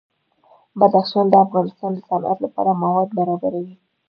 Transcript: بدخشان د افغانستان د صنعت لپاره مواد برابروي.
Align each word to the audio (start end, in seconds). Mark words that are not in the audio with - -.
بدخشان 0.79 1.25
د 1.29 1.33
افغانستان 1.45 1.91
د 1.95 1.99
صنعت 2.09 2.37
لپاره 2.45 2.71
مواد 2.83 3.09
برابروي. 3.17 3.75